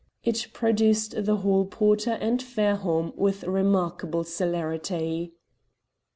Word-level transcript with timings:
It 0.23 0.47
produced 0.51 1.25
the 1.25 1.35
hall 1.37 1.63
porter 1.65 2.13
and 2.13 2.41
Fairholme 2.41 3.13
with 3.15 3.43
remarkable 3.43 4.23
celerity. 4.23 5.35